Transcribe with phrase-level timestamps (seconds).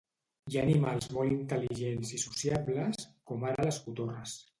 [0.51, 4.35] Hi ha animals molt intel·ligents i sociables, com ara les cotorres